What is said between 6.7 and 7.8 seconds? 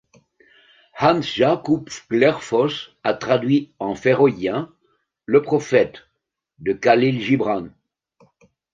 Khalil Gibran.